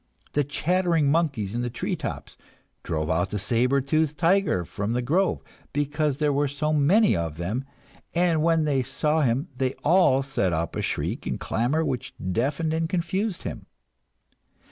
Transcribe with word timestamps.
The 0.33 0.43
chattering 0.43 1.11
monkeys 1.11 1.53
in 1.53 1.61
the 1.61 1.69
treetops 1.69 2.35
drove 2.81 3.11
out 3.11 3.29
the 3.29 3.37
saber 3.37 3.81
tooth 3.81 4.17
tiger 4.17 4.65
from 4.65 4.93
the 4.93 5.01
grove 5.03 5.43
because 5.73 6.17
there 6.17 6.33
were 6.33 6.47
so 6.47 6.73
many 6.73 7.15
of 7.15 7.37
them, 7.37 7.65
and 8.15 8.41
when 8.41 8.63
they 8.65 8.81
saw 8.81 9.21
him 9.21 9.49
they 9.55 9.75
all 9.83 10.23
set 10.23 10.53
up 10.53 10.75
a 10.75 10.81
shriek 10.81 11.27
and 11.27 11.39
clamor 11.39 11.85
which 11.85 12.15
deafened 12.31 12.73
and 12.73 12.89
confused 12.89 13.43
him. 13.43 13.67